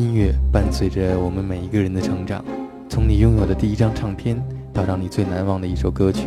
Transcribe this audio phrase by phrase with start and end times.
[0.00, 2.42] 音乐伴随着我们每一个人的成长，
[2.88, 4.42] 从你拥有的第一张唱片
[4.72, 6.26] 到让你最难忘的一首歌曲，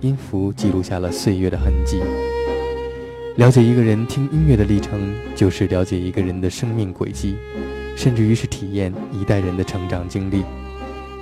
[0.00, 2.00] 音符记录下了岁月的痕迹。
[3.36, 7.36] 了解一个人听音乐的历程，就是了解一个人的生命轨迹，
[7.94, 10.42] 甚至于是体验一代人的成长经历。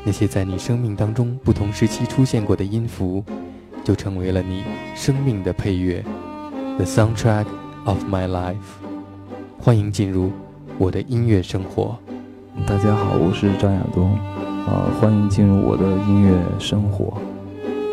[0.04, 3.24] 那些在你生命当中不同时期出现过的音符，
[3.82, 4.62] 就成为了你
[4.94, 6.00] 生命的配乐
[6.76, 7.46] ，The soundtrack
[7.86, 8.54] of my life。
[9.58, 10.30] 欢迎进入
[10.78, 11.98] 我的音乐生活。
[12.66, 14.12] 大家好，我是张亚东，
[14.66, 17.20] 啊，欢迎进入我的音乐生活。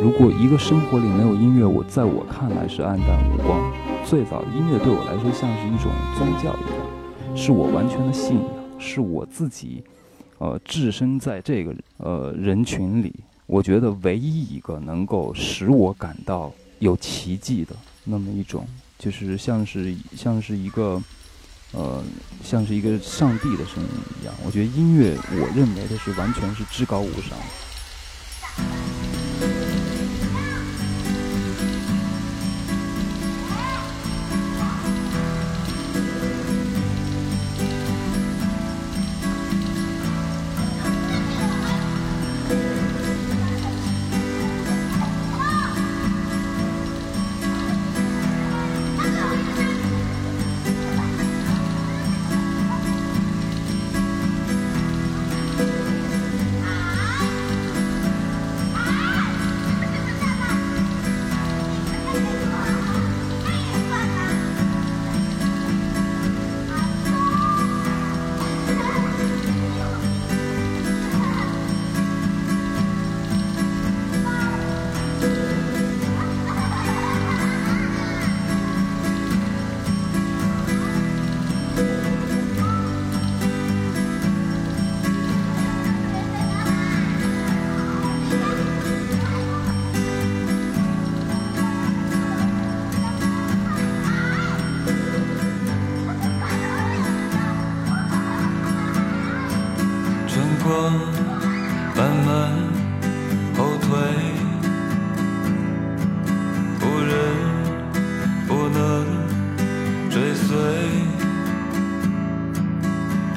[0.01, 3.59] 如果一个生活里没有音乐，我在我看来是黯淡无光。
[4.05, 8.45] 最早的音乐对我来说像是一种宗教一样，是我完全的信仰，
[8.79, 9.83] 是我自己，
[10.37, 13.13] 呃，置身在这个呃人群里，
[13.45, 18.65] 我觉得唯一一个能够使我感到有奇迹的那么一种，
[18.97, 21.01] 就是像是像是一个，
[21.71, 22.03] 呃，
[22.43, 23.89] 像是一个上帝的声音
[24.21, 24.33] 一样。
[24.43, 27.37] 我觉得音乐，我认为它是完全是至高无上。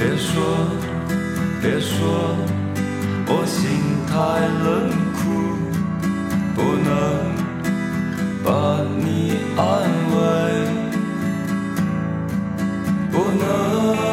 [0.02, 0.42] 别说
[1.62, 2.36] 别说
[3.28, 3.62] 我心
[4.08, 4.12] 太
[4.64, 5.22] 冷酷
[6.56, 6.90] 不能
[8.42, 8.48] 把
[8.98, 9.62] 你安
[10.10, 10.18] 慰
[13.12, 14.11] 不能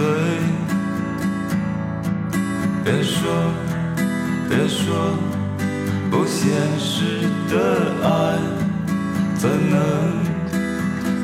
[0.00, 0.06] 对
[2.82, 3.20] 别说
[4.48, 5.12] 别说
[6.10, 7.54] 不现实的
[8.02, 8.08] 爱
[9.36, 9.78] 怎能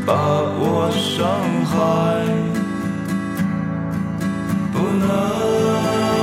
[0.04, 1.26] 把我伤
[1.64, 1.76] 害？
[4.72, 6.15] 不能。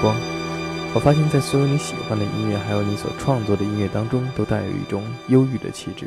[0.00, 0.14] 光》。
[0.94, 6.06] 我发现，在所有你喜欢的音乐，还有你所创作的音乐当中，都带有一种忧郁的气质。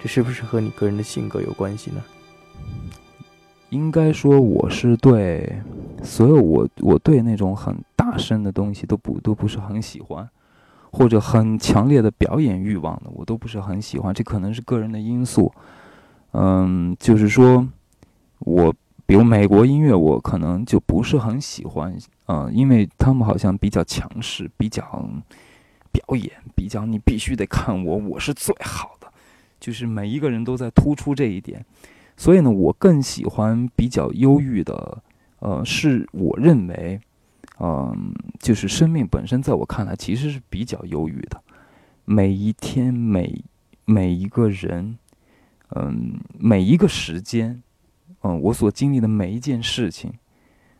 [0.00, 2.02] 这是不是和你个人的性格有关系呢？
[3.68, 5.60] 应该说，我是对
[6.02, 10.26] 所有我我对那种很大声的东西都不都不是很喜欢，
[10.90, 14.14] 或者很强烈的表演欲望的，我都不是很喜欢。
[14.14, 15.52] 这可能是个人的因素。
[16.32, 17.66] 嗯，就是说，
[18.38, 18.74] 我。
[19.06, 21.94] 比如美国音乐，我可能就不是很喜欢，
[22.26, 24.82] 嗯，因为他们好像比较强势，比较
[25.92, 29.12] 表演，比较你必须得看我，我是最好的，
[29.60, 31.62] 就是每一个人都在突出这一点。
[32.16, 35.02] 所以呢，我更喜欢比较忧郁的，
[35.40, 36.98] 呃，是我认为，
[37.60, 41.42] 嗯，就是生命本身在我看来其实是比较忧郁的。
[42.06, 43.44] 每一天，每
[43.84, 44.96] 每一个人，
[45.74, 47.62] 嗯，每一个时间。
[48.24, 50.12] 嗯，我所经历的每一件事情，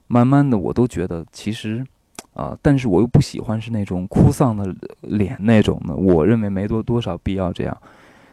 [0.07, 1.87] 慢慢的我都觉得其实，
[2.33, 7.83] 啊，但是我又不喜欢是那种哭丧的脸那种的，我认为没多多少必要这样。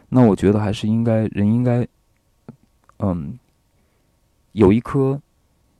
[0.08, 1.86] 那我觉得还是应该人应该，
[3.00, 3.38] 嗯，
[4.52, 5.20] 有一颗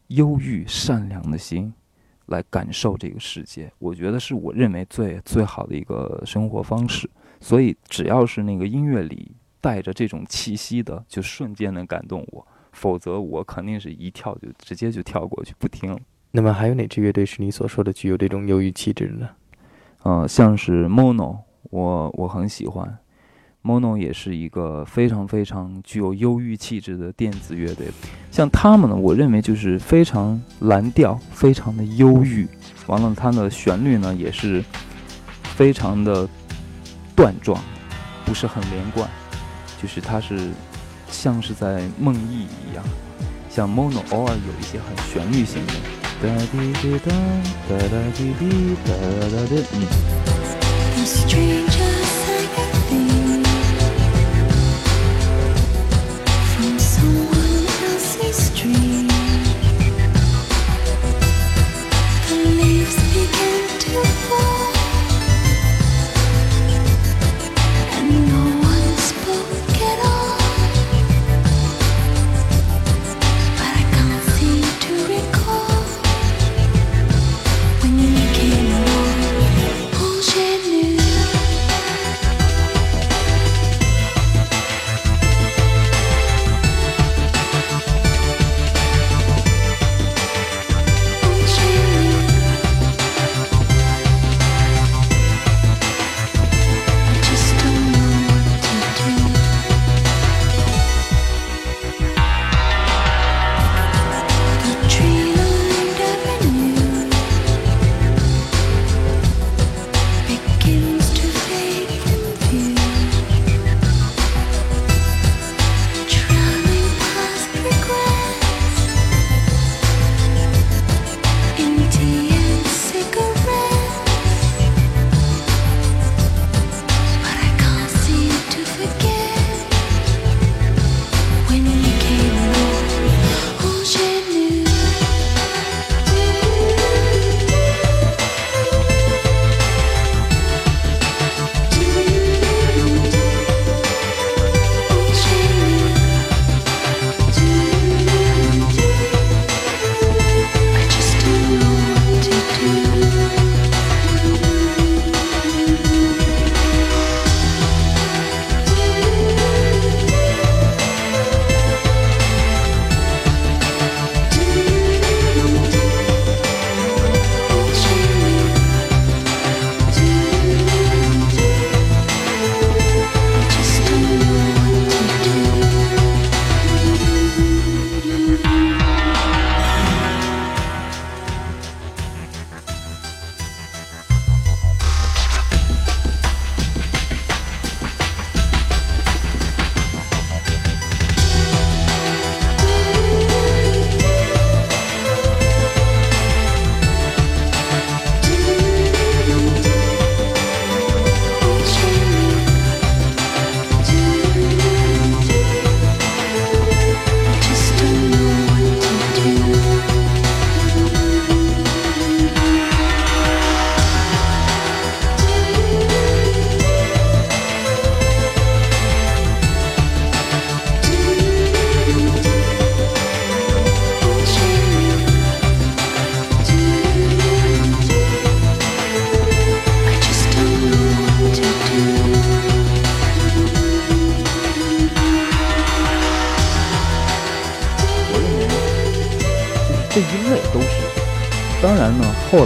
[0.09, 1.73] 忧郁善良的心
[2.27, 3.73] 来感受这个世界。
[3.79, 7.09] 我觉得是我认为最最好的一个生活方式。
[7.41, 12.47] 所以只要是那个音乐里带着这种气息的，就瞬间能感动我。
[12.73, 15.99] 否则我肯定是一跳就直接就跳过去不听了。
[16.31, 19.29] 那么还有哪支乐队是你所说的具有这种忧郁气质的呢？
[20.03, 21.39] 呃，像是 Mono，
[21.71, 22.99] 我我很喜欢。
[23.63, 27.87] Mono 也是一个非常非常具有忧郁气质的电子乐队。
[28.31, 32.49] 像他们呢，我认为就是非常蓝调，非常的忧郁。
[32.87, 34.65] 完了，它的旋律呢也是
[35.43, 36.29] 非常的
[37.15, 37.63] 断状，
[38.25, 39.09] 不是很连贯，
[39.81, 40.51] 就是它是。
[41.13, 42.85] 像是在梦呓一样，
[43.49, 45.73] 像 Mono 偶尔有一些很旋律性的。
[46.23, 47.13] 哒滴滴哒，
[47.69, 48.89] 哒哒滴滴哒
[49.31, 49.77] 哒的，嗯。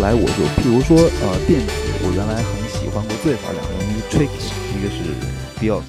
[0.07, 1.73] 来我就譬如说，呃，电子，
[2.07, 5.03] 我原来很喜欢过最早两个人，一个 Tricky，一个是
[5.59, 5.83] Bill，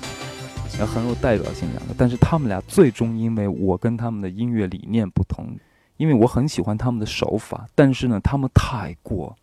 [0.79, 1.93] 也很有代表性两个。
[1.95, 5.55] 但是他们俩最终因为我跟他们的音乐理念不同，
[5.97, 9.37] 因为我很喜欢他们的手法，但是呢，他们太过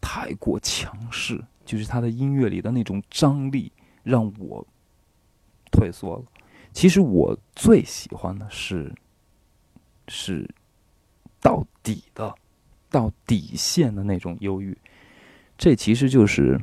[0.00, 3.70] 太过强势，就是他的音乐里的那种张力
[4.02, 4.66] 让我
[5.70, 6.24] 退缩了。
[6.72, 8.92] 其实我最喜欢的是
[10.08, 10.52] 是
[11.40, 12.34] 到底的
[12.90, 14.76] 到底线的那种忧郁，
[15.56, 16.60] 这其实就是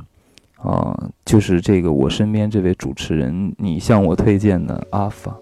[0.58, 5.36] 啊，就是这个我身边这位主持人，你向我推荐的阿法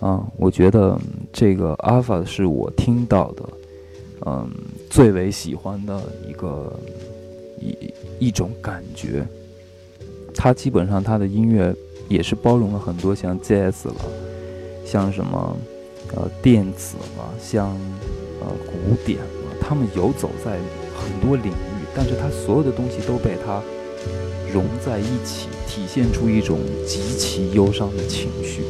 [0.00, 0.98] 啊，我觉得
[1.32, 3.48] 这个阿法是我听到的
[4.26, 4.50] 嗯
[4.90, 6.72] 最为喜欢的一个
[7.60, 9.26] 一一种感觉，
[10.34, 11.74] 他基本上他的音乐。
[12.08, 13.94] 也是包容了很多像 jazz 了，
[14.84, 15.56] 像什么
[16.14, 17.68] 呃电子了，像
[18.40, 19.18] 呃古典，
[19.62, 20.58] 他们游走在
[20.94, 23.62] 很多领域，但是他所有的东西都被他
[24.52, 28.62] 融在一起，体现出一种极其忧伤的情绪。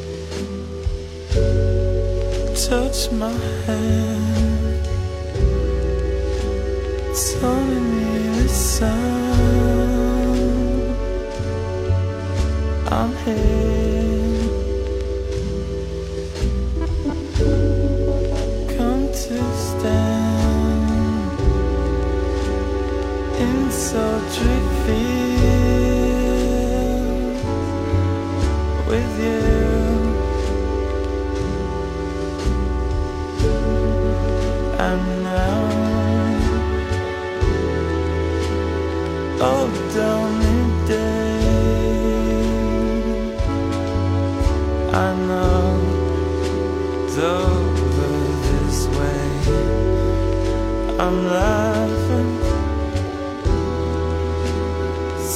[12.94, 13.91] I'm here.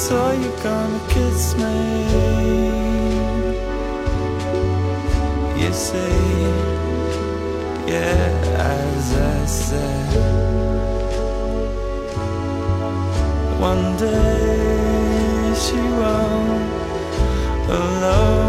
[0.07, 2.86] So you're gonna kiss me?
[5.59, 6.17] You say,
[7.87, 8.29] yeah,
[8.75, 10.77] as I said.
[13.59, 16.71] One day she won't
[17.71, 18.46] alone.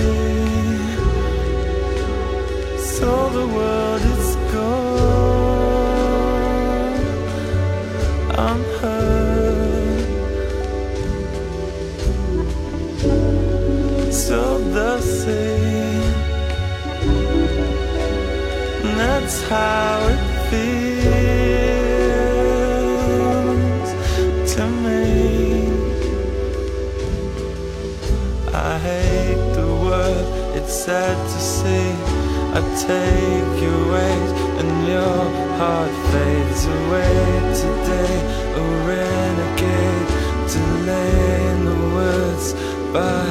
[2.96, 5.82] So the world is gone.
[8.48, 10.06] I'm hurt.
[14.24, 14.40] So
[14.78, 16.14] the same.
[18.98, 20.81] That's how it feels
[30.92, 31.90] sad to see.
[32.58, 34.30] I take your weight
[34.60, 35.22] and your
[35.60, 37.16] heart fades away
[37.62, 38.14] today.
[38.60, 40.08] A renegade
[40.52, 41.14] to lay
[41.50, 42.46] in the woods
[42.96, 43.24] by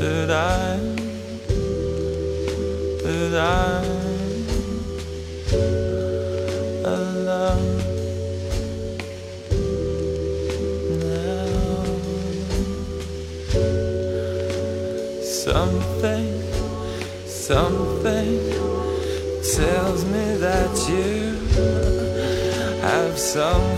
[0.00, 0.78] that I,
[3.02, 3.84] that I'm
[6.86, 7.78] alone.
[11.00, 11.84] now.
[15.22, 16.32] Something,
[17.26, 18.40] something
[19.54, 21.36] tells me that you
[22.80, 23.69] have something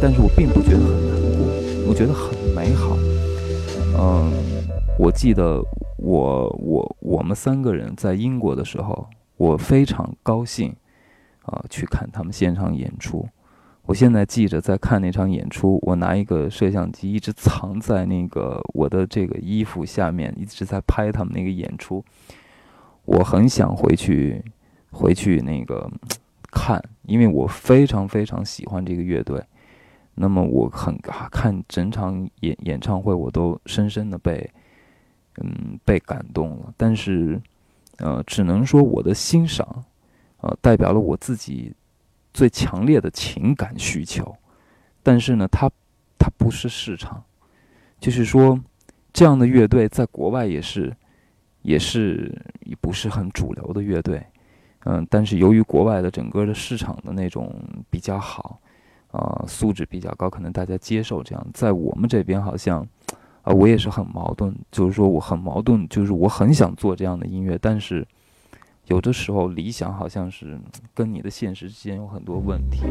[0.00, 2.96] 但是我并不觉得很难过，我觉得很美好。
[3.98, 4.32] 嗯，
[4.96, 5.60] 我记得
[5.96, 10.74] 我我我们三个人在英国的时候，我非常高兴
[11.42, 13.26] 啊、去看他们现场演出。
[13.86, 22.04] 我现在记着在看那场演出，我拿一个摄像机一直藏在那个我的这个衣服下面，一直在拍他们那个演出。
[23.04, 24.44] 我很想回去
[24.90, 25.90] 回去那个
[26.52, 29.42] 看，因为我非常非常喜欢这个乐队。
[30.20, 34.50] 那么我很啊看整场演演唱会，我都深深的被
[35.36, 36.74] 嗯被感动了。
[36.76, 37.40] 但是
[37.98, 39.84] 呃，只能说我的欣赏
[40.40, 41.72] 呃代表了我自己
[42.34, 44.36] 最强烈的情感需求。
[45.02, 45.70] 但是呢，它
[46.18, 47.22] 它不是市场，
[48.00, 48.60] 就是说
[49.12, 50.94] 这样的乐队在国外也是
[51.62, 52.36] 也是
[52.80, 54.20] 不是很主流的乐队。
[54.84, 57.52] 嗯，但是由于国外的整个的市场的那种
[57.90, 58.60] 比较好，
[59.10, 61.46] 啊、素质比较高，可能大家接受这样。
[61.54, 62.86] 在我们这边好像，
[63.42, 68.06] 啊、我也是很矛盾，就是说我很矛盾，就是我很想做这样的音乐，但是
[68.86, 70.58] 有的时候理想好像是
[70.94, 72.82] 跟你的现实之间有很多问题。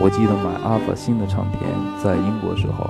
[0.00, 1.60] 我记得买阿法新的唱片，
[2.02, 2.88] 在英国时候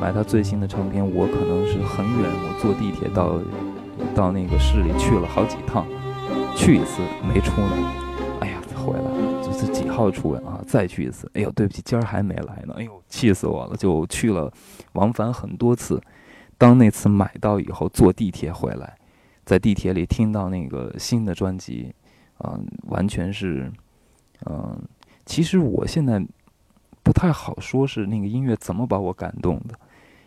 [0.00, 3.38] 买他最新的唱片，我可能是很远，我坐地铁到
[4.14, 5.86] 到那个市里去了好几趟，
[6.54, 7.97] 去一次没出来，
[9.98, 10.62] 号出啊？
[10.66, 14.52] 再去一次，哎呦，对不起，今儿还没来呢，哎呦，气死我了，就去了，
[14.92, 16.00] 往返很多次。
[16.56, 18.96] 当那次买到以后，坐地铁回来，
[19.44, 21.92] 在地铁里听到那个新的专辑，
[22.38, 22.58] 啊、
[22.88, 23.72] 完全是，
[24.46, 24.80] 嗯、
[25.26, 26.24] 其实我现在
[27.02, 29.74] 不太好说是那个音乐怎么把我感动的，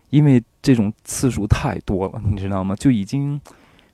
[0.10, 2.76] 因为这种次数太多了，你知道吗？
[2.76, 3.40] 就已经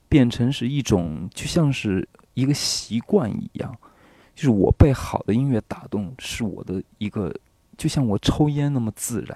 [0.09, 3.75] 变成是一种，就像是一个习惯一样，
[4.38, 7.34] 就是我被好的音乐打动，是我的一个，
[7.76, 9.36] 就像我抽烟那么自然。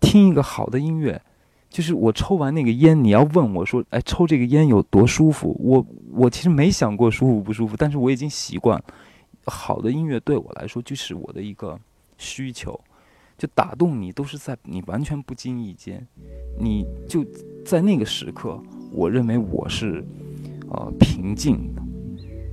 [0.00, 1.18] 听一个好的音乐，
[1.70, 5.56] 就是我抽完那个烟，你要问我说，哎，抽这个烟有多舒服？
[5.58, 8.78] 我我其实没想过舒服不舒服，但是我已经习惯。
[9.46, 11.80] 好的音乐对我来说就是我的一个
[12.18, 12.78] 需求，
[13.38, 16.06] 就打动你都是在你完全不经意间，
[16.60, 17.24] 你就
[17.64, 20.04] 在那个时刻，我认为我是
[20.68, 21.82] 呃平静的，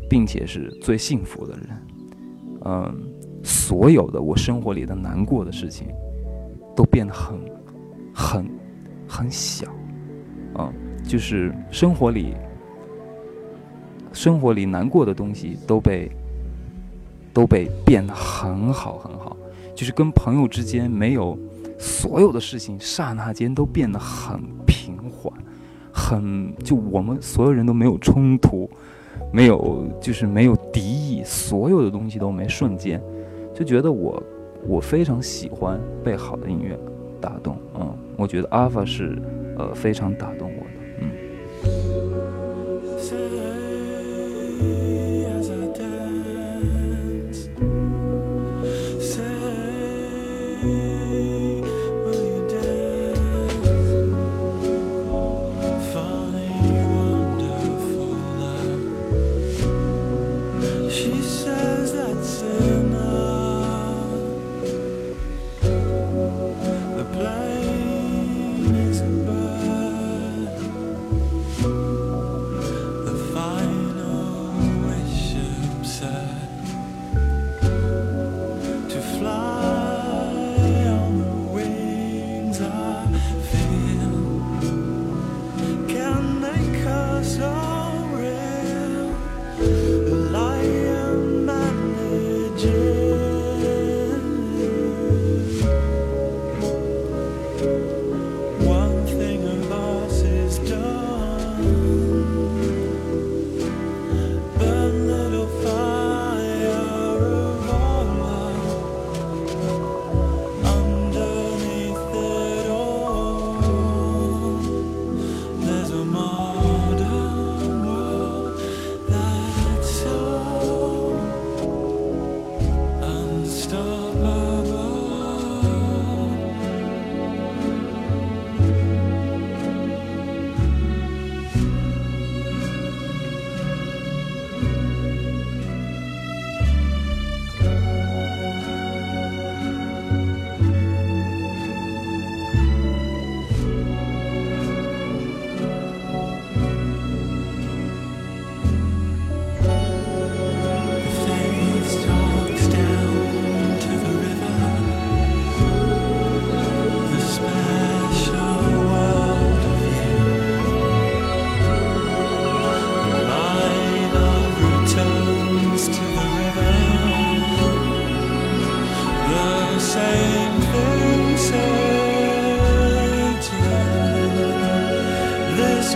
[0.10, 1.70] 并且是最幸福的人。
[2.66, 2.94] 嗯，
[3.44, 5.88] 所有的我生活里的难过的事情，
[6.76, 7.38] 都变得很、
[8.14, 8.46] 很、
[9.08, 9.72] 很小，
[10.58, 10.74] 嗯，
[11.08, 12.34] 就是生活里、
[14.12, 16.12] 生活里难过的东西都被
[17.34, 19.38] 都被变得很好很好，
[19.74, 21.38] 就是跟朋友之间没有
[21.78, 25.32] 所有的事情，刹那间都变得很平缓，
[25.94, 28.70] 很就我们所有人都没有冲突，
[29.32, 33.02] 没有就是没有敌意，所有的东西都没瞬间。
[33.54, 34.22] 就觉得我
[34.68, 36.78] 我非常喜欢被好的音乐
[37.20, 39.22] 打动，嗯，我觉得阿尔法是
[39.58, 40.79] 呃非常打动我的，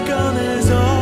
[0.05, 0.92] 꺼내서